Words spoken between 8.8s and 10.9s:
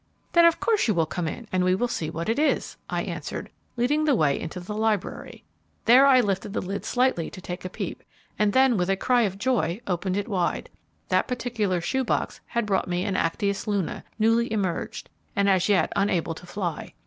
a cry of joy, opened it wide.